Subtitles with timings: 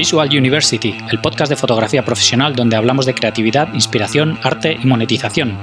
[0.00, 5.58] Visual University, el podcast de fotografía profesional donde hablamos de creatividad, inspiración, arte y monetización.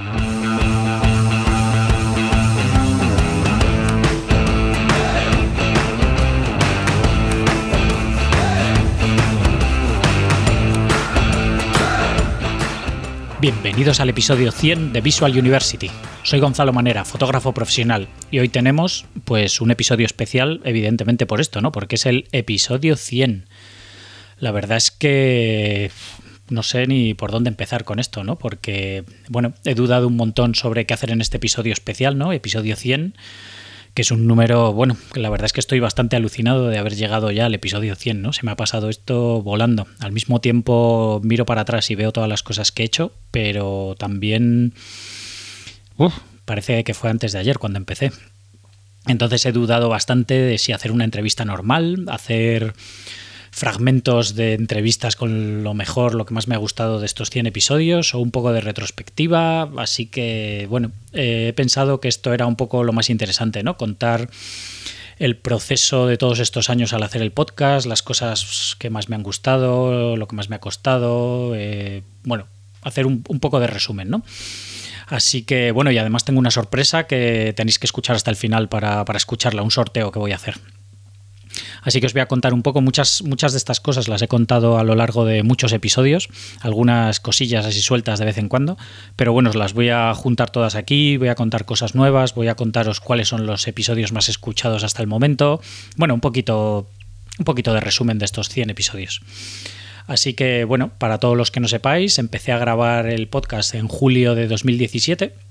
[13.42, 15.90] Bienvenidos al episodio 100 de Visual University.
[16.22, 21.62] Soy Gonzalo Manera, fotógrafo profesional, y hoy tenemos pues un episodio especial, evidentemente por esto,
[21.62, 21.72] ¿no?
[21.72, 23.46] Porque es el episodio 100.
[24.40, 25.92] La verdad es que
[26.50, 28.38] no sé ni por dónde empezar con esto, ¿no?
[28.38, 32.32] Porque bueno, he dudado un montón sobre qué hacer en este episodio especial, ¿no?
[32.32, 33.16] Episodio 100
[33.98, 37.32] que es un número, bueno, la verdad es que estoy bastante alucinado de haber llegado
[37.32, 38.32] ya al episodio 100, ¿no?
[38.32, 39.88] Se me ha pasado esto volando.
[40.00, 43.96] Al mismo tiempo miro para atrás y veo todas las cosas que he hecho, pero
[43.98, 44.76] también...
[45.98, 46.14] Uf,
[46.46, 48.12] parece que fue antes de ayer cuando empecé.
[49.08, 52.76] Entonces he dudado bastante de si hacer una entrevista normal, hacer
[53.58, 57.48] fragmentos de entrevistas con lo mejor, lo que más me ha gustado de estos 100
[57.48, 59.64] episodios o un poco de retrospectiva.
[59.78, 63.76] Así que, bueno, eh, he pensado que esto era un poco lo más interesante, ¿no?
[63.76, 64.30] Contar
[65.18, 69.16] el proceso de todos estos años al hacer el podcast, las cosas que más me
[69.16, 72.46] han gustado, lo que más me ha costado, eh, bueno,
[72.84, 74.24] hacer un, un poco de resumen, ¿no?
[75.08, 78.70] Así que bueno, y además tengo una sorpresa que tenéis que escuchar hasta el final
[78.70, 80.60] para, para escucharla, un sorteo que voy a hacer.
[81.82, 84.08] Así que os voy a contar un poco, muchas, muchas de estas cosas.
[84.08, 86.30] Las he contado a lo largo de muchos episodios,
[86.62, 88.78] algunas cosillas así sueltas de vez en cuando,
[89.16, 92.48] pero bueno, os las voy a juntar todas aquí, voy a contar cosas nuevas, voy
[92.48, 95.62] a contaros cuáles son los episodios más escuchados hasta el momento,
[95.96, 96.90] bueno, un poquito,
[97.40, 99.22] un poquito de resumen de estos 100 episodios.
[100.08, 103.88] Así que bueno, para todos los que no sepáis, empecé a grabar el podcast en
[103.88, 105.47] julio de 2017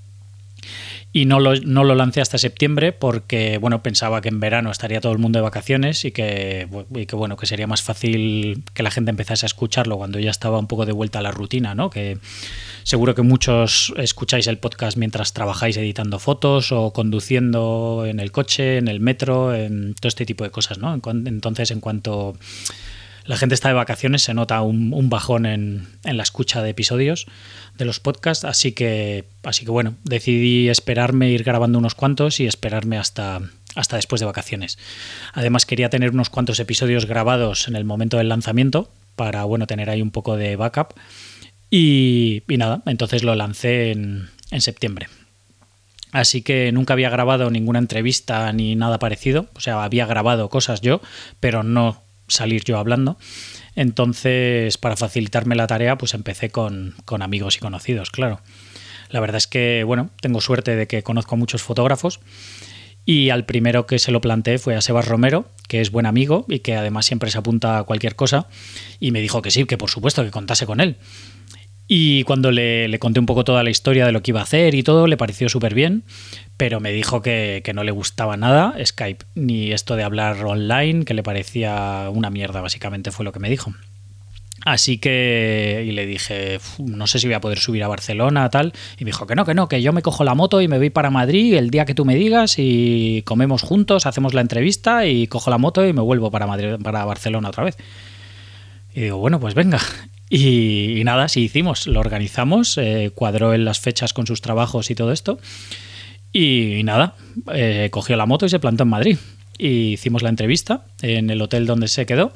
[1.17, 5.01] y no lo, no lo lancé hasta septiembre porque bueno pensaba que en verano estaría
[5.01, 6.69] todo el mundo de vacaciones y que,
[7.13, 10.67] bueno que sería más fácil que la gente empezase a escucharlo cuando ya estaba un
[10.67, 12.19] poco de vuelta a la rutina no que
[12.83, 18.77] seguro que muchos escucháis el podcast mientras trabajáis editando fotos o conduciendo en el coche
[18.77, 22.35] en el metro en todo este tipo de cosas no entonces en cuanto
[23.27, 27.27] la gente está de vacaciones, se nota un, bajón en, la escucha de episodios
[27.77, 32.47] de los podcasts, así que, así que bueno, decidí esperarme, ir grabando unos cuantos y
[32.47, 33.41] esperarme hasta,
[33.75, 34.79] hasta después de vacaciones.
[35.33, 39.91] Además quería tener unos cuantos episodios grabados en el momento del lanzamiento para, bueno, tener
[39.91, 40.95] ahí un poco de backup.
[41.69, 45.09] Y, nada, entonces lo lancé en, en septiembre.
[46.13, 49.49] Así que nunca había grabado ninguna entrevista ni nada parecido.
[49.55, 51.03] O sea, había grabado cosas yo,
[51.41, 53.19] pero no salir yo hablando.
[53.75, 58.41] Entonces, para facilitarme la tarea, pues empecé con, amigos y conocidos, claro.
[59.11, 62.21] La verdad es que, bueno, tengo suerte de que conozco a muchos fotógrafos
[63.05, 66.45] y al primero que se lo planteé fue a Sebas Romero, que es buen amigo
[66.49, 68.49] y que además siempre se apunta a cualquier cosa,
[68.99, 70.97] y me dijo que sí, que por supuesto que contase con él.
[71.89, 74.75] Y cuando le, conté un poco toda la historia de lo que iba a hacer
[74.75, 76.03] y todo, le pareció súper bien,
[76.57, 81.05] pero me dijo que, que, no le gustaba nada Skype, ni esto de hablar online,
[81.05, 83.73] que le parecía una mierda, básicamente fue lo que me dijo.
[84.67, 88.73] Así que, y le dije, no sé si voy a poder subir a Barcelona, tal.
[88.99, 90.79] Y me dijo que no, que no, que yo me cojo la moto y me
[90.79, 95.07] voy para Madrid el día que tú me digas y comemos juntos, hacemos la entrevista
[95.07, 97.77] y cojo la moto y me vuelvo para, Madrid, para Barcelona otra vez.
[98.93, 99.79] Y digo, bueno, pues venga.
[100.29, 104.95] Y, nada, sí hicimos, lo organizamos, eh, cuadró en las fechas con sus trabajos y
[104.95, 105.39] todo esto.
[106.33, 107.15] Y, nada,
[107.53, 109.19] eh, cogió la moto y se plantó en Madrid.
[109.59, 112.33] Y hicimos la entrevista en el hotel donde se quedó.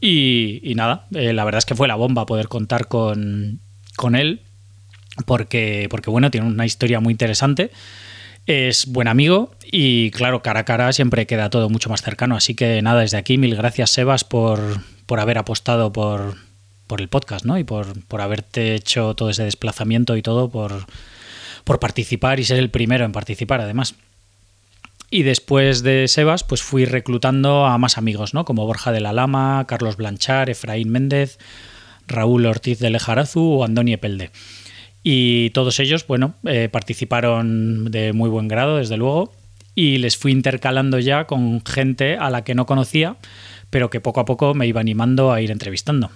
[0.00, 3.60] Y, nada, eh, la verdad es que fue la bomba poder contar con,
[3.96, 4.40] con él,
[5.26, 7.70] porque, porque bueno, tiene una historia muy interesante.
[8.46, 12.36] Es buen amigo y claro, cara a cara siempre queda todo mucho más cercano.
[12.36, 14.60] Así que nada, desde aquí mil gracias Sebas por,
[15.06, 16.36] por haber apostado por,
[16.86, 17.58] por el podcast, ¿no?
[17.58, 20.86] Y por, por haberte hecho todo ese desplazamiento y todo, por,
[21.64, 23.94] por participar y ser el primero en participar, además.
[25.10, 28.44] Y después de Sebas, pues fui reclutando a más amigos, ¿no?
[28.44, 31.38] Como Borja de la Lama, Carlos Blanchar, Efraín Méndez,
[32.08, 34.30] Raúl Ortiz de Lejarazu o Andoni Epelde.
[35.02, 39.32] Y todos ellos, bueno, eh, participaron de muy buen grado, desde luego,
[39.76, 43.16] y les fui intercalando ya con gente a la que no conocía,
[43.70, 46.10] pero que poco a poco me iba animando a ir entrevistando.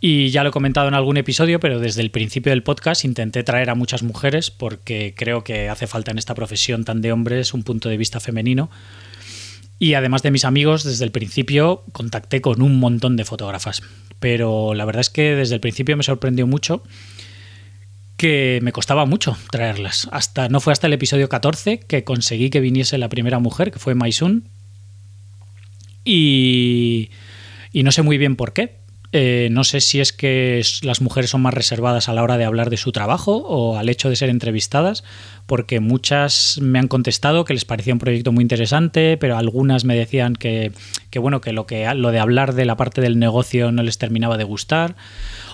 [0.00, 3.42] Y ya lo he comentado en algún episodio, pero desde el principio del podcast intenté
[3.42, 7.54] traer a muchas mujeres porque creo que hace falta en esta profesión tan de hombres
[7.54, 8.70] un punto de vista femenino.
[9.78, 13.82] Y además de mis amigos, desde el principio contacté con un montón de fotógrafas.
[14.20, 16.82] Pero la verdad es que desde el principio me sorprendió mucho
[18.16, 20.08] que me costaba mucho traerlas.
[20.10, 23.78] Hasta no fue hasta el episodio 14 que conseguí que viniese la primera mujer, que
[23.78, 24.48] fue Maisun.
[26.04, 27.10] Y
[27.72, 28.78] Y no sé muy bien por qué,
[29.18, 32.44] eh, no sé si es que las mujeres son más reservadas a la hora de
[32.44, 35.04] hablar de su trabajo o al hecho de ser entrevistadas,
[35.46, 39.96] porque muchas me han contestado que les parecía un proyecto muy interesante, pero algunas me
[39.96, 40.70] decían que,
[41.18, 44.96] bueno, que lo, de hablar de la parte del negocio no les terminaba de gustar,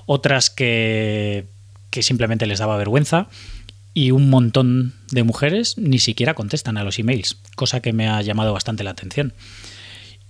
[0.07, 1.47] otras que
[2.01, 3.29] simplemente les daba vergüenza
[3.95, 8.23] y un montón de mujeres ni siquiera contestan a los emails, cosa que me ha
[8.23, 9.35] llamado bastante la atención.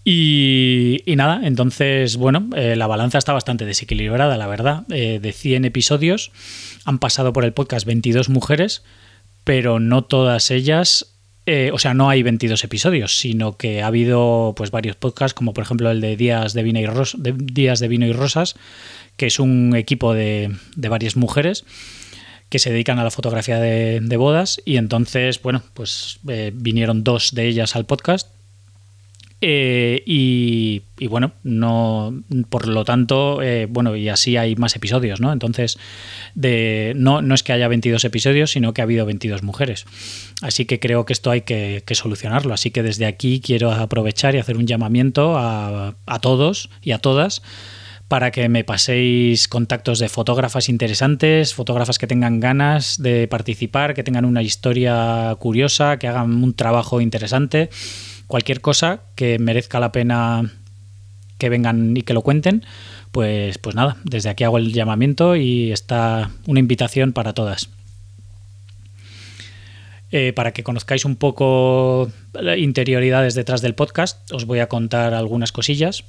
[0.05, 4.85] Y, nada, entonces, bueno, eh, la balanza está bastante desequilibrada, la verdad.
[4.91, 6.33] Eh, de 100 episodios
[6.85, 8.83] han pasado por el podcast 22 mujeres,
[9.45, 11.15] pero no todas ellas,
[11.47, 15.55] eh, o sea, no hay 22 episodios, sino que ha habido pues varios podcasts, como
[15.55, 16.87] por ejemplo el de Días de Vino y,
[17.19, 18.57] de, Días de Vino y Rosas,
[19.17, 21.65] que es un equipo de, varias mujeres
[22.49, 26.19] que se dedican a la fotografía de, bodas y entonces, bueno, pues
[26.53, 28.29] vinieron dos de ellas al podcast
[29.45, 35.33] eh, y, bueno, no, por lo tanto, eh, bueno, y así hay más episodios, ¿no?
[35.33, 35.79] Entonces,
[36.37, 39.85] de, no, no es que haya 22 episodios, sino que ha habido 22 mujeres.
[40.43, 42.55] Así que creo que esto hay que, solucionarlo.
[42.55, 47.43] Así que desde aquí quiero aprovechar y hacer un llamamiento a todos y a todas
[48.13, 54.05] para que me paséis contactos de fotógrafas interesantes, fotógrafas que tengan ganas de participar, que
[54.05, 57.71] tengan una historia curiosa, que hagan un trabajo interesante
[58.33, 60.51] cualquier cosa que merezca la pena
[61.37, 62.65] que vengan y que lo cuenten,
[63.11, 67.69] pues, pues nada, desde aquí hago el llamamiento y está una invitación para todas.
[70.13, 72.11] Eh, para que conozcáis un poco
[72.57, 76.03] interioridades detrás del podcast, os voy a contar algunas cosillas.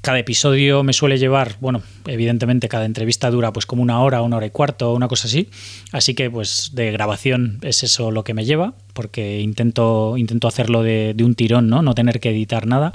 [0.00, 4.36] Cada episodio me suele llevar, bueno, evidentemente cada entrevista dura pues como una hora, una
[4.36, 5.50] hora y cuarto, una cosa así.
[5.90, 10.82] Así que pues de grabación es eso lo que me lleva, porque intento, intento hacerlo
[10.82, 11.82] de, un tirón, ¿no?
[11.82, 12.92] No tener que editar nada.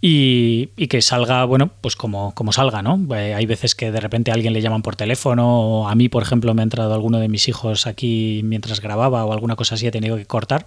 [0.00, 3.04] Y, que salga, bueno, pues como, como salga, ¿no?
[3.16, 6.08] Eh, hay veces que de repente a alguien le llaman por teléfono, o a mí,
[6.08, 9.74] por ejemplo, me ha entrado alguno de mis hijos aquí mientras grababa o alguna cosa
[9.74, 10.66] así, he tenido que cortar.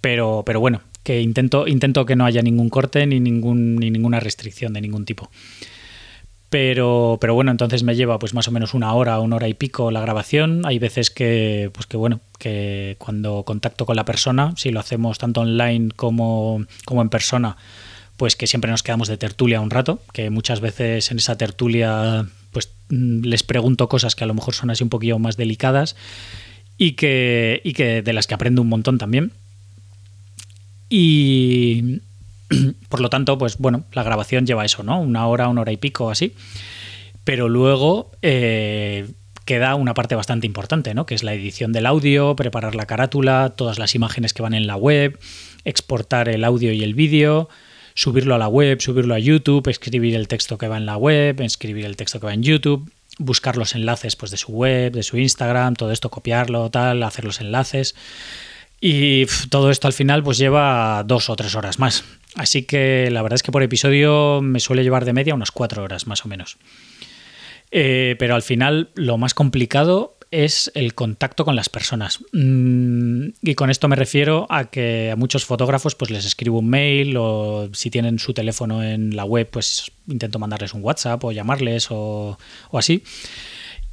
[0.00, 4.18] Pero, pero bueno, que intento, intento que no haya ningún corte ni, ningún, ni ninguna
[4.18, 5.30] restricción de ningún tipo.
[6.50, 9.54] Pero, pero bueno, entonces me lleva pues más o menos una hora, una hora y
[9.54, 10.62] pico la grabación.
[10.64, 15.18] Hay veces que, pues que bueno, que cuando contacto con la persona, si lo hacemos
[15.18, 17.56] tanto online como, como en persona,
[18.16, 22.26] pues que siempre nos quedamos de tertulia un rato, que muchas veces en esa tertulia
[22.50, 25.94] pues mm, les pregunto cosas que a lo mejor son así un poquillo más delicadas
[26.76, 29.30] y que, y que de las que aprendo un montón también.
[30.88, 32.00] Y
[32.88, 35.00] por lo tanto, pues bueno, la grabación lleva eso, ¿no?
[35.00, 36.34] Una hora, una hora y pico así.
[37.24, 39.08] Pero luego eh,
[39.44, 41.06] queda una parte bastante importante, ¿no?
[41.06, 44.66] Que es la edición del audio, preparar la carátula, todas las imágenes que van en
[44.66, 45.18] la web,
[45.64, 47.48] exportar el audio y el vídeo,
[47.94, 51.40] subirlo a la web, subirlo a YouTube, escribir el texto que va en la web,
[51.40, 55.02] escribir el texto que va en YouTube, buscar los enlaces pues, de su web, de
[55.02, 57.94] su Instagram, todo esto, copiarlo, tal, hacer los enlaces.
[58.80, 62.04] Y todo esto al final pues lleva dos o tres horas más.
[62.34, 65.82] Así que la verdad es que por episodio me suele llevar de media unas cuatro
[65.82, 66.58] horas más o menos.
[67.70, 72.20] Eh, pero al final lo más complicado es el contacto con las personas.
[72.32, 76.68] Mm, y con esto me refiero a que a muchos fotógrafos pues les escribo un
[76.68, 81.32] mail o si tienen su teléfono en la web pues intento mandarles un WhatsApp o
[81.32, 82.38] llamarles o,
[82.70, 83.02] o así.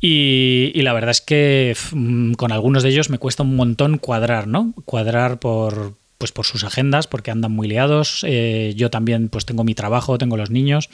[0.06, 4.48] Y, la verdad es que mm, con algunos de ellos me cuesta un montón cuadrar,
[4.48, 4.74] ¿no?
[4.84, 8.26] Cuadrar por, pues por sus agendas, porque andan muy liados.
[8.28, 10.90] Eh, yo también pues tengo mi trabajo, tengo los niños.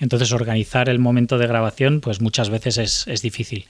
[0.00, 3.66] Entonces organizar el momento de grabación pues muchas veces es, es, difícil.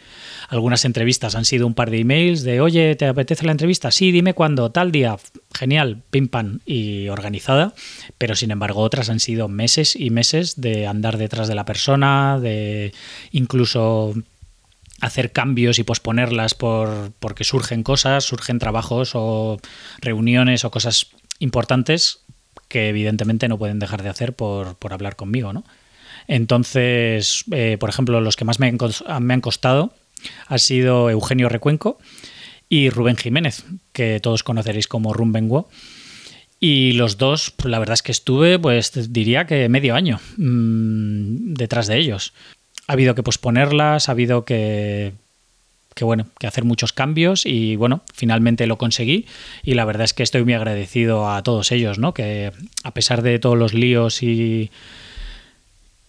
[0.48, 3.90] Algunas entrevistas han sido un par de emails de, oye, ¿te apetece la entrevista?
[3.90, 5.16] Sí, dime cuándo, tal día.
[5.52, 7.74] Genial, pim pam y organizada.
[8.16, 12.38] Pero sin embargo otras han sido meses y meses de andar detrás de la persona,
[12.40, 12.92] de
[13.32, 14.14] incluso
[15.04, 19.58] hacer cambios y posponerlas por, porque surgen cosas, surgen trabajos o
[20.00, 21.08] reuniones o cosas
[21.40, 22.20] importantes
[22.68, 25.64] que evidentemente no pueden dejar de hacer por, hablar conmigo, ¿no?
[26.26, 29.92] Entonces, eh, por ejemplo, los que más me han, costado
[30.46, 31.98] ha sido Eugenio Recuenco
[32.70, 35.68] y Rubén Jiménez, que todos conoceréis como Rumbengo.
[36.60, 41.88] Y los dos, la verdad es que estuve, pues diría que medio año mm, detrás
[41.88, 42.32] de ellos
[42.86, 45.12] ha habido que posponerlas, ha habido que,
[46.00, 49.26] bueno, que hacer muchos cambios y bueno, finalmente lo conseguí
[49.62, 52.14] y la verdad es que estoy muy agradecido a todos ellos, ¿no?
[52.14, 54.70] Que a pesar de todos los líos y,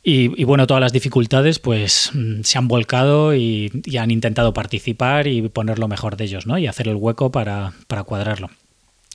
[0.03, 5.41] y, bueno, todas las dificultades, pues mm, se han volcado y, han intentado participar y
[5.49, 6.57] poner lo mejor de ellos, ¿no?
[6.57, 8.49] Y hacer el hueco para, para cuadrarlo.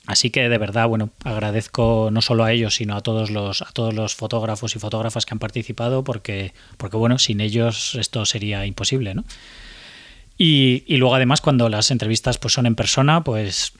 [0.07, 3.71] Así que de verdad, bueno, agradezco no solo a ellos, sino a todos los, a
[3.71, 8.65] todos los fotógrafos y fotógrafas que han participado, porque, porque bueno, sin ellos esto sería
[8.65, 9.23] imposible, ¿no?
[10.37, 13.73] Y, luego además cuando las entrevistas pues son en persona, pues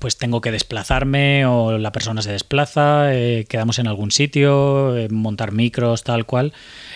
[0.00, 5.08] pues tengo que desplazarme o la persona se desplaza, eh, quedamos en algún sitio, eh,
[5.08, 6.52] montar micros, tal cual,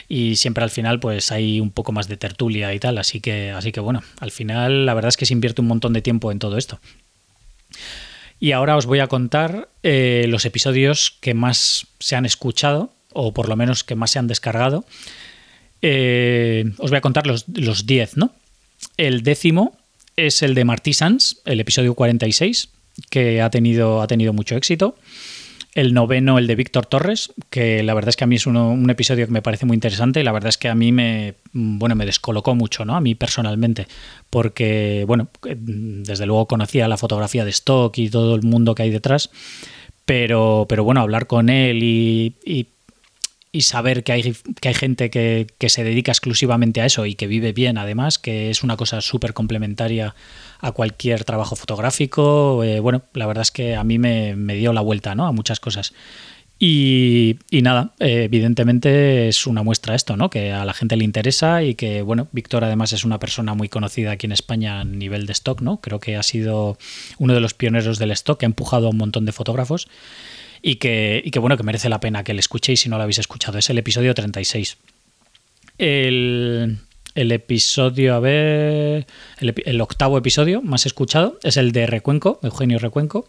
[0.08, 3.50] y siempre al final pues hay un poco más de tertulia y tal, así que,
[3.50, 6.30] así que bueno, al final la verdad es que se invierte un montón de tiempo
[6.30, 6.80] en todo esto.
[8.42, 13.32] Y ahora os voy a contar eh, los episodios que más se han escuchado, o
[13.32, 14.78] por lo menos que más se han descargado.
[15.78, 18.34] os voy a contar los 10, ¿no?
[18.96, 19.78] El décimo
[20.16, 20.90] es el de Martí
[21.44, 22.68] el episodio 46,
[23.10, 24.96] que ha tenido, ha tenido mucho éxito.
[25.74, 28.90] El noveno, el de Víctor Torres, que la verdad es que a mí es un
[28.90, 31.94] episodio que me parece muy interesante y la verdad es que a mí me, bueno,
[31.94, 32.94] me descolocó mucho, ¿no?
[32.94, 33.86] A mí personalmente,
[34.28, 38.90] porque, bueno, desde luego conocía la fotografía de stock y todo el mundo que hay
[38.90, 39.30] detrás,
[40.04, 42.66] pero, pero bueno, hablar con él y, y
[43.54, 47.26] y saber que hay, que hay gente que, se dedica exclusivamente a eso y que
[47.26, 50.14] vive bien además, que es una cosa súper complementaria
[50.58, 54.80] a cualquier trabajo fotográfico, eh, bueno, la verdad es que a mí me, dio la
[54.80, 55.26] vuelta ¿no?
[55.26, 55.92] a muchas cosas.
[56.64, 60.30] Y, nada, eh, evidentemente es una muestra esto, ¿no?
[60.30, 63.68] Que a la gente le interesa y que, bueno, Víctor además es una persona muy
[63.68, 65.80] conocida aquí en España a nivel de stock, ¿no?
[65.80, 66.78] Creo que ha sido
[67.18, 69.88] uno de los pioneros del stock, que ha empujado a un montón de fotógrafos
[70.62, 73.58] y que, bueno, que merece la pena que le escuchéis si no lo habéis escuchado.
[73.58, 74.76] Es el episodio 36.
[75.78, 76.78] El,
[77.16, 79.08] el episodio, a ver,
[79.40, 83.26] el, octavo episodio más escuchado es el de Recuenco, Eugenio Recuenco.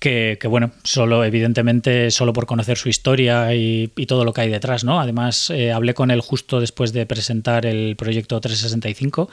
[0.00, 4.82] Que, bueno, solo, evidentemente, solo por conocer su historia y, todo lo que hay detrás,
[4.82, 4.98] ¿no?
[4.98, 9.28] Además, eh, hablé con él justo después de presentar el proyecto 365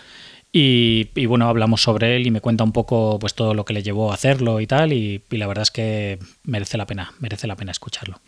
[0.52, 3.84] y, bueno, hablamos sobre él y me cuenta un poco pues todo lo que le
[3.84, 7.56] llevó a hacerlo y tal, y, la verdad es que merece la pena, merece la
[7.56, 8.20] pena escucharlo.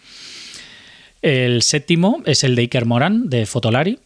[1.21, 3.99] El séptimo es el de Iker Morán, de Fotolari,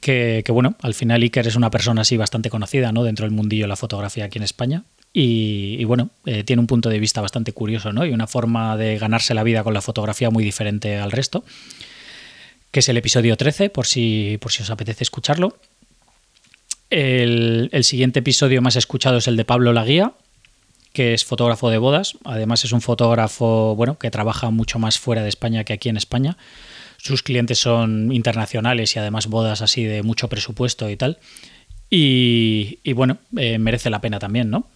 [0.00, 3.04] que, bueno, al final Iker es una persona así bastante conocida ¿no?
[3.04, 4.84] dentro del mundillo de la fotografía aquí en España.
[5.18, 8.04] Y, bueno, eh, tiene un punto de vista bastante curioso ¿no?
[8.04, 11.42] y una forma de ganarse la vida con la fotografía muy diferente al resto,
[12.70, 15.56] que es el episodio 13, por si, por si os apetece escucharlo.
[16.90, 20.12] El, siguiente episodio más escuchado es el de Pablo Laguía,
[20.92, 22.18] que es fotógrafo de bodas.
[22.26, 25.96] Además es un fotógrafo bueno, que trabaja mucho más fuera de España que aquí en
[25.96, 26.36] España.
[26.98, 31.16] Sus clientes son internacionales y además bodas así de mucho presupuesto y tal.
[31.88, 34.66] Y, bueno, eh, merece la pena también, ¿no?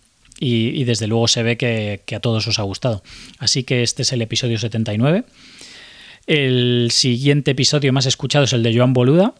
[0.43, 3.03] Y, desde luego se ve que, a todos os ha gustado.
[3.39, 5.25] Así que este es el episodio 79.
[6.27, 9.35] El siguiente episodio más escuchado es el de Joan Boluda,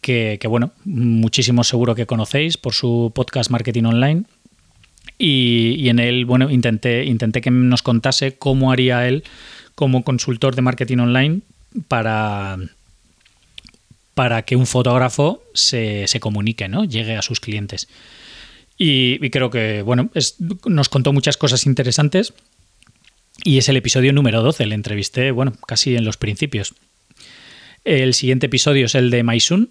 [0.00, 4.24] que, bueno, muchísimo seguro que conocéis por su podcast Marketing Online.
[5.18, 9.22] Y, en él, bueno, intenté, intenté que nos contase cómo haría él
[9.76, 11.40] como consultor de marketing online
[11.86, 12.58] para,
[14.14, 16.84] para que un fotógrafo se, comunique, ¿no?
[16.84, 17.86] Llegue a sus clientes.
[18.78, 20.10] Y, creo que, bueno,
[20.66, 22.32] nos contó muchas cosas interesantes.
[23.42, 24.66] Y es el episodio número 12.
[24.66, 26.74] Le entrevisté, bueno, casi en los principios.
[27.84, 29.70] El siguiente episodio es el de Maisun,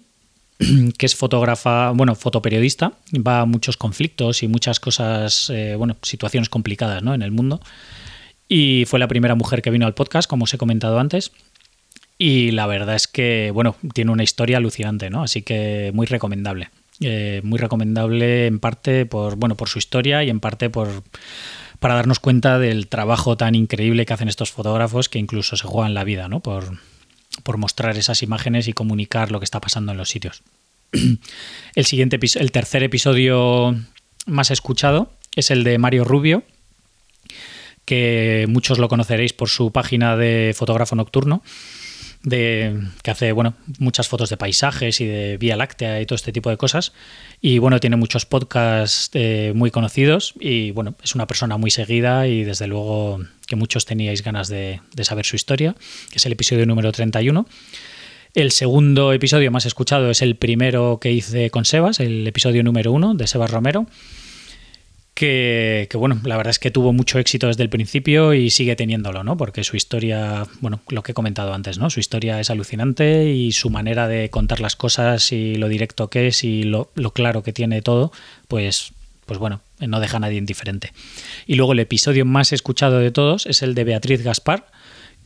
[0.98, 6.48] que es fotógrafa, bueno, fotoperiodista, va a muchos conflictos y muchas cosas, eh, bueno, situaciones
[6.48, 7.14] complicadas ¿no?
[7.14, 7.60] en el mundo.
[8.48, 11.32] Y fue la primera mujer que vino al podcast, como os he comentado antes.
[12.18, 15.22] Y la verdad es que, bueno, tiene una historia alucinante, ¿no?
[15.22, 16.70] Así que muy recomendable.
[17.00, 21.04] Eh, muy recomendable en parte por, bueno, por su historia y en parte por
[21.78, 25.94] para darnos cuenta del trabajo tan increíble que hacen estos fotógrafos que incluso se juegan
[25.94, 26.40] la vida, ¿no?
[26.40, 26.76] Por,
[27.44, 30.42] por mostrar esas imágenes y comunicar lo que está pasando en los sitios.
[31.74, 33.76] El siguiente el tercer episodio
[34.26, 36.42] más escuchado es el de Mario Rubio,
[37.84, 41.42] que muchos lo conoceréis por su página de fotógrafo nocturno
[42.22, 46.32] de, que hace bueno, muchas fotos de paisajes y de Vía Láctea y todo este
[46.32, 46.92] tipo de cosas.
[47.40, 52.26] Y bueno, tiene muchos podcasts eh, muy conocidos y bueno, es una persona muy seguida
[52.26, 55.74] y desde luego que muchos teníais ganas de, de saber su historia,
[56.10, 57.46] que es el episodio número 31.
[58.34, 62.92] El segundo episodio más escuchado es el primero que hice con Sebas, el episodio número
[62.92, 63.86] uno de Sebas Romero
[65.18, 69.24] que, bueno, la verdad es que tuvo mucho éxito desde el principio y sigue teniéndolo,
[69.24, 69.36] ¿no?
[69.36, 71.90] Porque su historia, bueno, lo que he comentado antes, ¿no?
[71.90, 76.28] Su historia es alucinante y su manera de contar las cosas y lo directo que
[76.28, 78.12] es y lo, claro que tiene todo,
[78.46, 78.92] pues,
[79.26, 80.92] pues bueno, no deja a nadie indiferente.
[81.48, 84.68] Y luego el episodio más escuchado de todos es el de Beatriz Gaspar,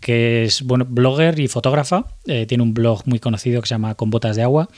[0.00, 3.94] que es bueno, blogger y fotógrafa, eh, tiene un blog muy conocido que se llama
[3.94, 4.70] Con Botas de Agua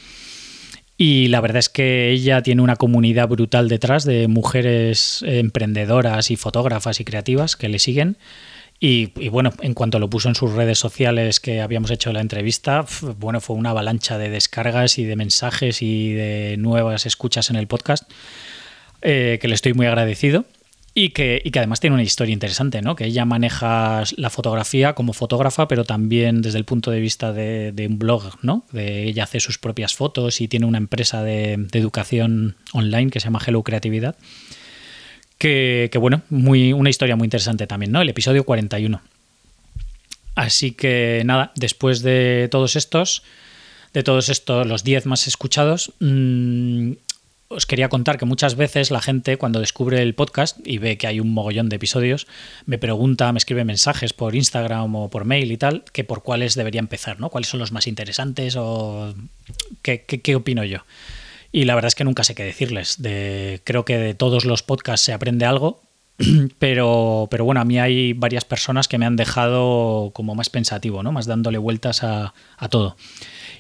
[0.97, 6.37] Y la verdad es que ella tiene una comunidad brutal detrás de mujeres emprendedoras y
[6.37, 8.17] fotógrafas y creativas que le siguen.
[8.81, 12.85] Y, bueno, en cuanto lo puso en sus redes sociales que habíamos hecho la entrevista,
[13.19, 17.67] bueno, fue una avalancha de descargas y de mensajes y de nuevas escuchas en el
[17.67, 18.11] podcast,
[19.01, 20.45] eh, que le estoy muy agradecido.
[20.97, 22.95] Y que, y que, además tiene una historia interesante, ¿no?
[22.95, 27.87] Que ella maneja la fotografía como fotógrafa, pero también desde el punto de vista de,
[27.89, 28.65] un blog, ¿no?
[28.71, 33.25] De ella hace sus propias fotos y tiene una empresa de, educación online que se
[33.25, 34.15] llama Hello Creatividad.
[35.37, 38.01] Que, que, bueno, muy, una historia muy interesante también, ¿no?
[38.01, 39.03] El episodio 41.
[40.37, 43.25] Así que nada, después de todos estos,
[43.93, 46.93] de todos estos, los 10 más escuchados, mmm,
[47.55, 51.07] os quería contar que muchas veces la gente cuando descubre el podcast y ve que
[51.07, 52.27] hay un mogollón de episodios,
[52.67, 56.55] me pregunta, me escribe mensajes por Instagram o por mail y tal, que por cuáles
[56.55, 57.31] debería empezar, ¿no?
[57.31, 59.15] ¿Cuáles son los más interesantes o
[59.83, 60.79] qué, qué, opino yo?
[61.53, 63.01] Y la verdad es que nunca sé qué decirles.
[63.01, 65.81] De, creo que de todos los podcasts se aprende algo,
[66.59, 71.03] pero, pero bueno, a mí hay varias personas que me han dejado como más pensativo,
[71.03, 71.13] ¿no?
[71.13, 72.97] Más dándole vueltas a, a todo.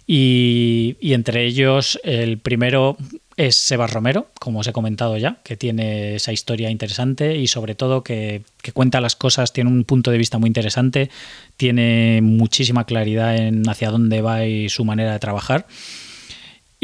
[0.06, 2.98] Y, y, entre ellos, el primero
[3.36, 7.74] es Sebas Romero, como os he comentado ya, que tiene esa historia interesante y sobre
[7.74, 11.10] todo que, cuenta las cosas, tiene un punto de vista muy interesante,
[11.56, 15.66] tiene muchísima claridad en hacia dónde va y su manera de trabajar.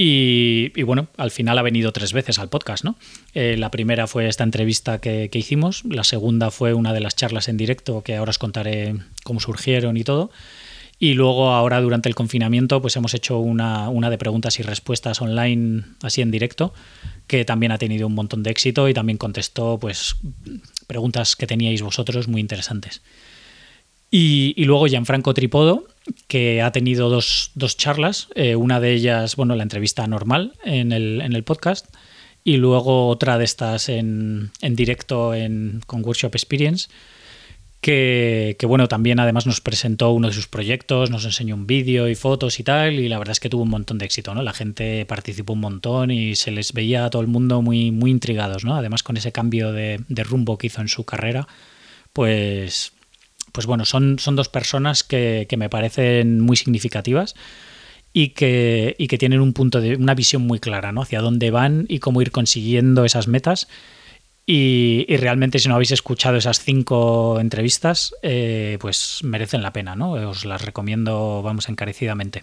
[0.03, 2.97] Y, bueno, al final ha venido tres veces al podcast, ¿no?
[3.35, 7.17] Eh, la primera fue esta entrevista que, que hicimos, la segunda fue una de las
[7.17, 10.31] charlas en directo que ahora os contaré cómo surgieron y todo.
[11.03, 15.23] Y luego ahora durante el confinamiento pues hemos hecho una, una, de preguntas y respuestas
[15.23, 16.75] online así en directo
[17.27, 20.17] que también ha tenido un montón de éxito y también contestó pues
[20.87, 23.01] preguntas que teníais vosotros muy interesantes.
[24.11, 25.87] Y, y luego Gianfranco Tripodo,
[26.27, 30.93] que ha tenido dos, dos charlas, eh, una de ellas, bueno, la entrevista normal en
[30.93, 31.87] el, en el podcast
[32.45, 36.89] y luego otra de estas en, en directo en, con Workshop Experience
[37.81, 42.15] que, bueno, también además nos presentó uno de sus proyectos, nos enseñó un vídeo y
[42.15, 44.43] fotos y tal, y la verdad es que tuvo un montón de éxito, ¿no?
[44.43, 48.11] La gente participó un montón y se les veía a todo el mundo muy, muy
[48.11, 48.77] intrigados, ¿no?
[48.77, 51.49] Además con ese cambio de, rumbo que hizo en su carrera,
[52.13, 52.93] pues,
[53.53, 57.35] pues bueno, son, son dos personas que, que me parecen muy significativas
[58.13, 61.01] y que, y que tienen un punto de, una visión muy clara, ¿no?
[61.03, 63.69] Hacia dónde van y cómo ir consiguiendo esas metas
[64.53, 70.11] y, realmente si no habéis escuchado esas cinco entrevistas, eh, pues merecen la pena, ¿no?
[70.11, 72.43] Os las recomiendo, vamos, encarecidamente.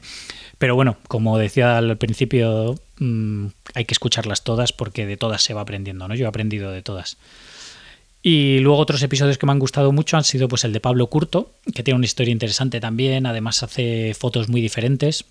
[0.58, 5.54] Pero bueno, como decía al principio, mm, hay que escucharlas todas porque de todas se
[5.54, 6.16] va aprendiendo, ¿no?
[6.16, 7.18] Yo he aprendido de todas.
[8.24, 11.08] Y luego otros episodios que me han gustado mucho han sido pues el de Pablo
[11.08, 15.26] Curto, que tiene una historia interesante también, además hace fotos muy diferentes,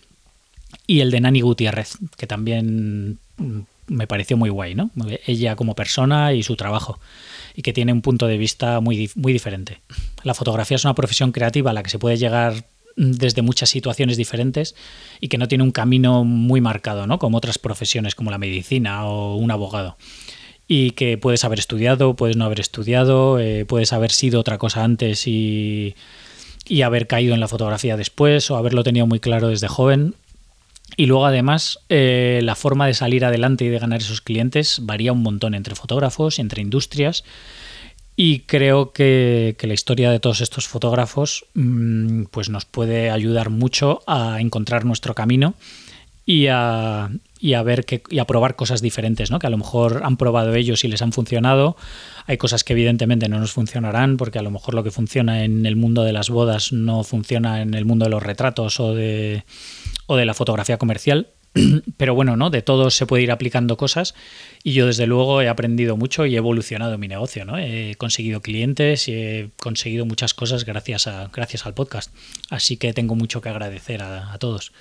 [0.87, 4.91] y el de Nani Gutiérrez, que también mm, me pareció muy guay, ¿no?
[5.27, 6.99] Ella como persona y su trabajo,
[7.55, 9.81] y que tiene un punto de vista muy, muy diferente.
[10.23, 12.65] La fotografía es una profesión creativa a la que se puede llegar
[12.97, 14.75] desde muchas situaciones diferentes
[15.21, 17.19] y que no tiene un camino muy marcado, ¿no?
[17.19, 19.97] Como otras profesiones como la medicina o un abogado.
[20.67, 24.83] Y que puedes haber estudiado, puedes no haber estudiado, eh, puedes haber sido otra cosa
[24.83, 25.95] antes y,
[26.67, 30.15] y haber caído en la fotografía después o haberlo tenido muy claro desde joven
[30.97, 35.13] y luego además eh, la forma de salir adelante y de ganar esos clientes varía
[35.13, 37.25] un montón entre fotógrafos, entre industrias.
[38.19, 44.01] Y creo que, la historia de todos estos fotógrafos mm, pues nos puede ayudar mucho
[44.07, 45.55] a encontrar nuestro camino
[46.25, 49.39] y a, y a ver que, y a probar cosas diferentes, ¿no?
[49.39, 51.77] Que a lo mejor han probado ellos y les han funcionado.
[52.27, 55.67] Hay cosas que evidentemente no nos funcionarán, porque a lo mejor lo que funciona en
[55.67, 59.45] el mundo de las bodas no funciona en el mundo de los retratos o de
[60.07, 61.29] o de la fotografía comercial.
[61.97, 62.51] Pero bueno, ¿no?
[62.51, 64.15] De todo se puede ir aplicando cosas
[64.63, 67.59] y yo desde luego he aprendido mucho y he evolucionado mi negocio, ¿no?
[67.59, 72.15] He conseguido clientes y he conseguido muchas cosas gracias, a, gracias al podcast.
[72.51, 74.73] Así que tengo mucho que agradecer a, a todos.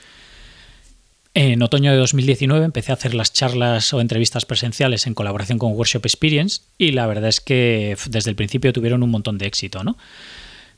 [1.37, 5.73] En otoño de 2019 empecé a hacer las charlas o entrevistas presenciales en colaboración con
[5.73, 9.83] Workshop Experience y la verdad es que desde el principio tuvieron un montón de éxito,
[9.83, 9.97] ¿no?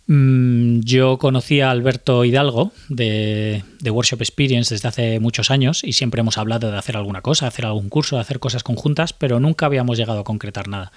[0.07, 6.21] Mm, yo conocí a Alberto Hidalgo de, Workshop Experience desde hace muchos años y siempre
[6.21, 9.67] hemos hablado de hacer alguna cosa, hacer algún curso, de hacer cosas conjuntas, pero nunca
[9.67, 10.91] habíamos llegado a concretar nada.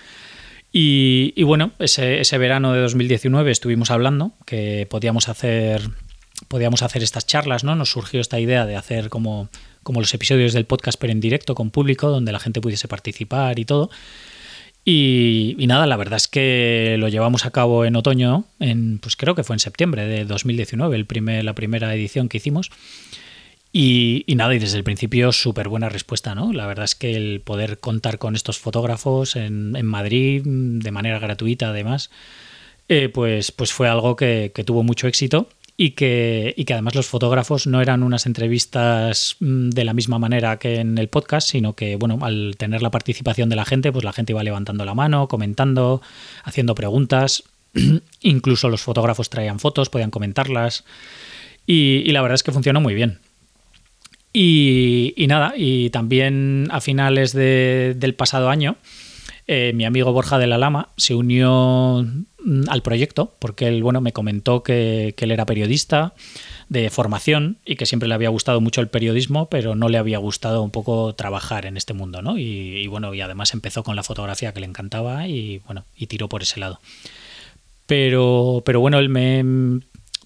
[0.72, 5.82] Y, bueno, ese, verano de 2019 estuvimos hablando que podíamos hacer,
[6.48, 7.74] podíamos hacer estas charlas, ¿no?
[7.76, 9.48] Nos surgió esta idea de hacer como,
[9.82, 13.58] como los episodios del podcast, pero en directo, con público, donde la gente pudiese participar
[13.58, 13.90] y todo.
[14.84, 19.34] Y, nada, la verdad es que lo llevamos a cabo en otoño, en, pues creo
[19.34, 22.70] que fue en septiembre de 2019, el primer, la primera edición que hicimos.
[23.72, 26.52] Y, nada, y desde el principio súper buena respuesta, ¿no?
[26.52, 31.68] La verdad es que el poder contar con estos fotógrafos en, Madrid de manera gratuita
[31.68, 32.10] además,
[32.88, 35.48] eh, pues, pues fue algo que, tuvo mucho éxito
[35.82, 40.18] y que, y que, además los fotógrafos no eran unas entrevistas mm, de la misma
[40.18, 43.90] manera que en el podcast, sino que, bueno, al tener la participación de la gente,
[43.90, 46.02] pues la gente iba levantando la mano, comentando,
[46.44, 47.44] haciendo preguntas,
[48.20, 50.84] incluso los fotógrafos traían fotos, podían comentarlas
[51.66, 53.20] y la verdad es que funcionó muy bien.
[54.34, 58.76] Y, nada, y también a finales del pasado año,
[59.46, 62.06] eh, mi amigo Borja de la Lama se unió
[62.68, 66.14] al proyecto porque él bueno, me comentó que, él era periodista
[66.68, 70.18] de formación y que siempre le había gustado mucho el periodismo, pero no le había
[70.18, 72.38] gustado un poco trabajar en este mundo, ¿no?
[72.38, 76.28] Y, bueno, y además empezó con la fotografía que le encantaba y bueno, y tiró
[76.28, 76.80] por ese lado.
[77.86, 79.80] Pero, pero bueno, él me,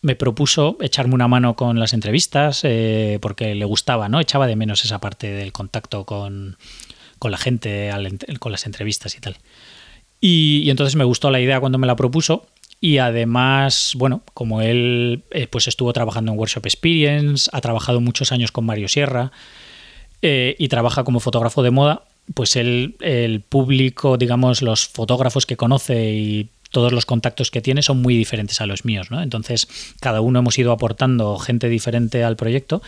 [0.05, 4.21] me propuso echarme una mano con las entrevistas eh, porque le gustaba, ¿no?
[4.21, 6.59] Echaba de menos esa parte del contacto con,
[7.23, 7.91] la gente,
[8.39, 9.39] con las entrevistas y tal.
[10.27, 12.47] Y, entonces me gustó la idea cuando me la propuso
[12.81, 18.33] y además, bueno, como él eh, pues estuvo trabajando en Workshop Experience, ha trabajado muchos
[18.33, 19.33] años con Mario Sierra
[20.23, 25.59] eh, y trabaja como fotógrafo de moda, pues él, el público, digamos, los fotógrafos que
[25.59, 29.21] conoce y todos los contactos que tiene son muy diferentes a los míos, ¿no?
[29.21, 29.69] Entonces,
[30.01, 32.81] cada uno hemos ido aportando gente diferente al proyecto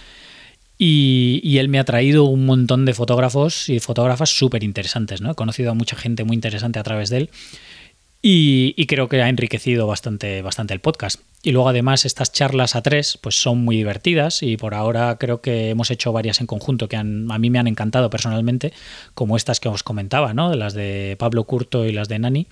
[0.78, 5.30] y, él me ha traído un montón de fotógrafos y fotógrafas súper interesantes, ¿no?
[5.30, 7.30] He conocido a mucha gente muy interesante a través de él
[8.22, 11.20] y, creo que ha enriquecido bastante, bastante el podcast.
[11.42, 15.40] Y luego además estas charlas a tres pues son muy divertidas y por ahora creo
[15.40, 18.72] que hemos hecho varias en conjunto que a mí me han encantado personalmente,
[19.14, 20.52] como estas que os comentaba, ¿no?
[20.54, 22.46] Las de Pablo Curto y las de Nani.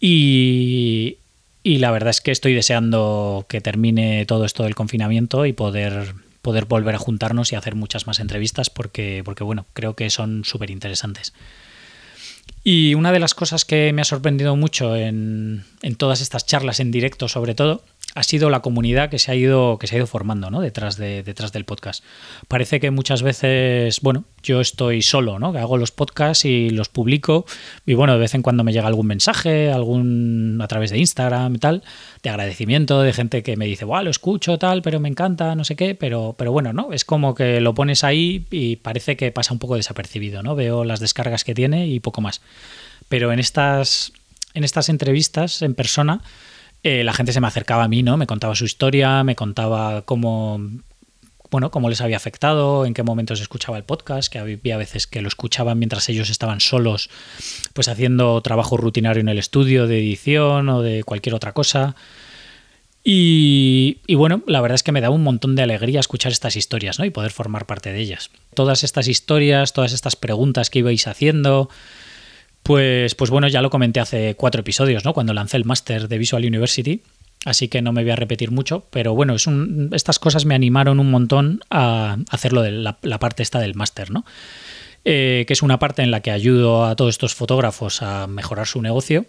[0.00, 1.18] Y,
[1.62, 6.64] la verdad es que estoy deseando que termine todo esto del confinamiento y poder, poder
[6.64, 10.70] volver a juntarnos y hacer muchas más entrevistas porque, porque bueno, creo que son súper
[10.70, 11.32] interesantes.
[12.62, 16.80] Y una de las cosas que me ha sorprendido mucho en, en todas estas charlas
[16.80, 17.82] en directo sobre todo
[18.14, 20.60] ha sido la comunidad que se ha ido, que se ha ido formando ¿no?
[20.60, 22.04] detrás, de, detrás del podcast.
[22.48, 25.52] Parece que muchas veces, bueno, yo estoy solo, ¿no?
[25.52, 27.46] que hago los podcasts y los publico
[27.86, 31.54] y bueno, de vez en cuando me llega algún mensaje, algún a través de Instagram
[31.54, 31.82] y tal,
[32.22, 35.64] de agradecimiento de gente que me dice, wow, lo escucho tal, pero me encanta, no
[35.64, 36.92] sé qué, pero, pero bueno, ¿no?
[36.92, 40.54] Es como que lo pones ahí y parece que pasa un poco desapercibido, ¿no?
[40.54, 42.40] Veo las descargas que tiene y poco más.
[43.08, 44.12] Pero en estas,
[44.54, 46.22] en estas entrevistas en persona,
[46.82, 48.16] eh, la gente se me acercaba a mí, ¿no?
[48.16, 50.60] Me contaba su historia, me contaba cómo,
[51.50, 55.20] bueno, cómo les había afectado, en qué momentos escuchaba el podcast, que había veces que
[55.20, 57.10] lo escuchaban mientras ellos estaban solos,
[57.74, 61.96] pues haciendo trabajo rutinario en el estudio de edición o de cualquier otra cosa.
[63.02, 66.54] Y, y, bueno, la verdad es que me da un montón de alegría escuchar estas
[66.56, 67.06] historias ¿no?
[67.06, 68.30] y poder formar parte de ellas.
[68.54, 71.70] Todas estas historias, todas estas preguntas que ibais haciendo,
[72.62, 75.12] pues, pues bueno, ya lo comenté hace cuatro episodios, ¿no?
[75.12, 77.02] Cuando lancé el máster de Visual University.
[77.46, 80.54] Así que no me voy a repetir mucho, pero bueno, es un, estas cosas me
[80.54, 84.26] animaron un montón a hacerlo de la, parte esta del máster, ¿no?
[85.06, 88.66] Eh, que es una parte en la que ayudo a todos estos fotógrafos a mejorar
[88.66, 89.24] su negocio.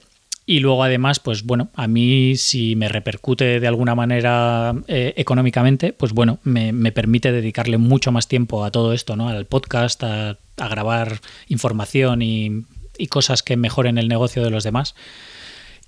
[0.45, 5.93] Y luego además, pues bueno, a mí si me repercute de alguna manera eh, económicamente,
[5.93, 9.29] pues bueno, me, permite dedicarle mucho más tiempo a todo esto, ¿no?
[9.29, 12.65] Al podcast, a grabar información y
[12.97, 14.95] y cosas que mejoren el negocio de los demás.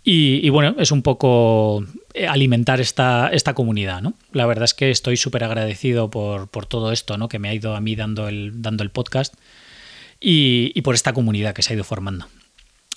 [0.06, 4.16] Y, bueno, es un poco eh, alimentar esta, esta comunidad, ¿no?
[4.34, 7.30] La verdad es que estoy súper agradecido por, todo esto, ¿no?
[7.30, 9.34] Que me ha ido a mí dando el, dando el podcast
[10.20, 12.28] y, por esta comunidad que se ha ido formando.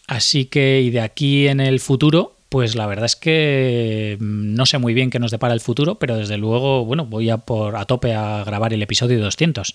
[0.08, 4.66] Así que, y de aquí en el futuro, pues la verdad es que mm, no
[4.66, 7.76] sé muy bien qué nos depara el futuro, pero desde luego, bueno, voy a por
[7.76, 9.74] a tope a grabar el episodio 200.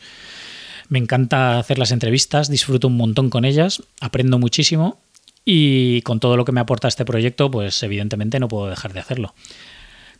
[0.91, 4.99] Me encanta hacer las entrevistas, disfruto un montón con ellas, aprendo muchísimo
[5.45, 8.99] y con todo lo que me aporta este proyecto, pues evidentemente no puedo dejar de
[8.99, 9.33] hacerlo.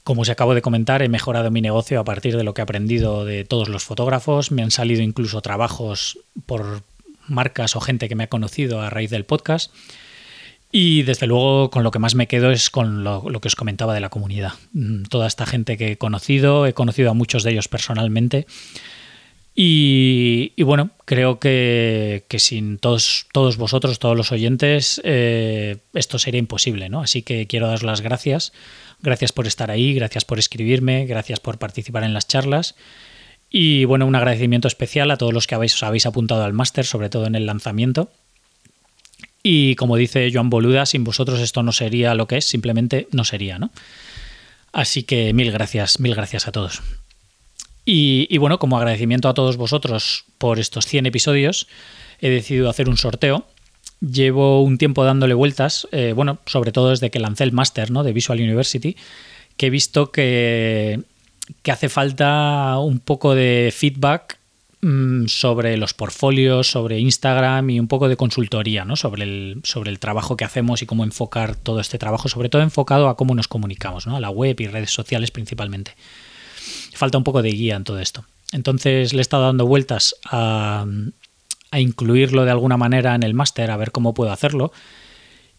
[0.05, 2.63] Como os acabo de comentar, he mejorado mi negocio a partir de lo que he
[2.63, 4.51] aprendido de todos los fotógrafos.
[4.53, 6.83] Me han salido incluso trabajos por
[7.27, 9.73] marcas o gente que me ha conocido a raíz del podcast.
[10.71, 13.93] Y desde luego con lo que más me quedo es con lo, que os comentaba
[13.93, 14.53] de la comunidad.
[14.71, 18.47] Mm, toda esta gente que he conocido, he conocido a muchos de ellos personalmente
[19.53, 27.01] y, bueno, creo que, sin todos, vosotros, todos los oyentes, eh, esto sería imposible, ¿no?
[27.01, 28.53] Así que quiero daros las gracias.
[29.01, 32.75] Gracias por estar ahí, gracias por escribirme, gracias por participar en las charlas.
[33.49, 36.85] Y bueno, un agradecimiento especial a todos los que habéis, os habéis apuntado al máster,
[36.85, 38.09] sobre todo en el lanzamiento.
[39.43, 43.25] Y como dice Joan Boluda, sin vosotros esto no sería lo que es, simplemente no
[43.25, 43.71] sería, ¿no?
[44.71, 46.81] Así que mil gracias, mil gracias a todos.
[47.83, 51.67] Y, bueno, como agradecimiento a todos vosotros por estos 100 episodios,
[52.19, 53.45] he decidido hacer un sorteo.
[54.01, 58.03] Llevo un tiempo dándole vueltas, eh, bueno, sobre todo desde que lancé el máster ¿no?
[58.03, 58.95] de Visual University,
[59.57, 61.01] que he visto que,
[61.61, 64.39] que hace falta un poco de feedback
[64.81, 68.95] mm, sobre los portfolios, sobre Instagram y un poco de consultoría, ¿no?
[68.95, 72.63] Sobre el, sobre el trabajo que hacemos y cómo enfocar todo este trabajo, sobre todo
[72.63, 74.15] enfocado a cómo nos comunicamos, ¿no?
[74.15, 75.95] A la web y redes sociales principalmente
[76.93, 78.25] falta un poco de guía en todo esto.
[78.51, 80.85] Entonces le he estado dando vueltas a,
[81.73, 84.71] incluirlo de alguna manera en el máster, a ver cómo puedo hacerlo.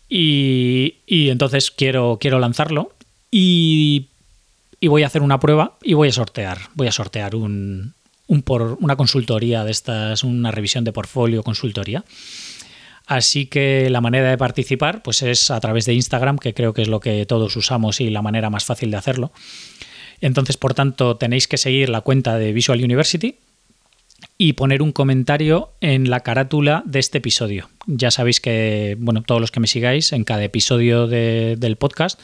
[0.09, 2.93] Y, entonces quiero, quiero lanzarlo
[3.31, 4.09] y,
[4.83, 6.59] voy a hacer una prueba y voy a sortear.
[6.75, 7.95] Voy a sortear un,
[8.45, 12.05] por, una consultoría de estas, una revisión de portfolio, consultoría.
[13.07, 16.83] Así que la manera de participar pues es a través de Instagram, que creo que
[16.83, 19.33] es lo que todos usamos y la manera más fácil de hacerlo.
[20.23, 23.37] Entonces, por tanto, tenéis que seguir la cuenta de Visual University
[24.39, 27.69] y poner un comentario en la carátula de este episodio.
[27.87, 32.19] Ya sabéis que, bueno, todos los que me sigáis, en cada episodio del podcast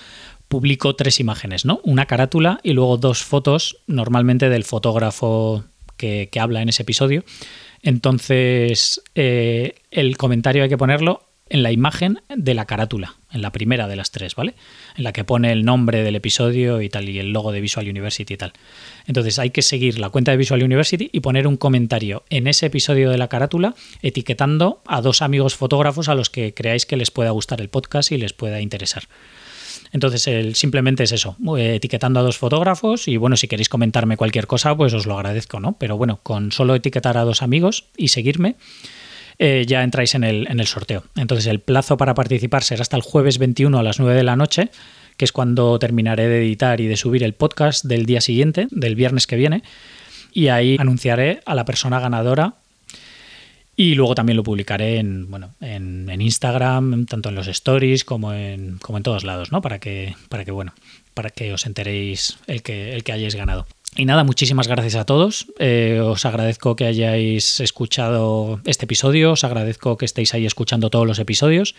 [0.47, 1.81] publico tres imágenes, ¿no?
[1.85, 5.65] Una carátula y luego dos fotos, normalmente del fotógrafo
[5.97, 7.25] que, habla en ese episodio.
[7.83, 13.53] Entonces, eh, el comentario hay que ponerlo en la imagen de la carátula, en la
[13.53, 14.55] primera de las tres, ¿vale?
[14.97, 17.89] En la que pone el nombre del episodio y tal, y el logo de Visual
[17.89, 18.53] University y tal.
[19.07, 22.67] Entonces hay que seguir la cuenta de Visual University y poner un comentario en ese
[22.67, 27.11] episodio de la carátula etiquetando a dos amigos fotógrafos a los que creáis que les
[27.11, 29.05] pueda gustar el podcast y les pueda interesar.
[29.93, 34.17] Entonces, el, simplemente es eso, eh, etiquetando a dos fotógrafos y bueno, si queréis comentarme
[34.17, 35.77] cualquier cosa, pues os lo agradezco, ¿no?
[35.79, 38.57] Pero bueno, con solo etiquetar a dos amigos y seguirme,
[39.39, 41.05] eh, ya entráis en el, en el sorteo.
[41.17, 44.37] Entonces el plazo para participar será hasta el jueves 21 a las 9 de la
[44.37, 44.71] noche,
[45.17, 48.95] que es cuando terminaré de editar y de subir el podcast del día siguiente, del
[48.95, 49.63] viernes que viene,
[50.33, 52.55] y ahí anunciaré a la persona ganadora
[53.81, 58.79] y luego también lo publicaré en, bueno, en, Instagram, tanto en los stories como en,
[58.79, 59.63] como en todos lados, ¿no?
[59.63, 60.75] Para que, para que, bueno,
[61.15, 63.69] para que os enteréis el que, el que hayáis ganado.
[63.97, 65.47] Y nada, muchísimas gracias a todos.
[65.59, 71.07] Eh, os agradezco que hayáis escuchado este episodio, os agradezco que estéis ahí escuchando todos
[71.07, 71.75] los episodios.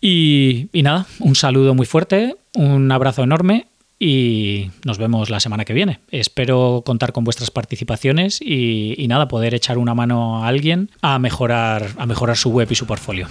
[0.00, 3.66] Y, nada, un saludo muy fuerte, un abrazo enorme
[3.98, 5.98] y nos vemos la semana que viene.
[6.12, 11.18] Espero contar con vuestras participaciones y, y, nada, poder echar una mano a alguien a
[11.18, 13.26] mejorar, a mejorar su web y su portfolio.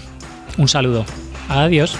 [0.57, 1.05] Un saludo.
[1.47, 1.97] Adiós.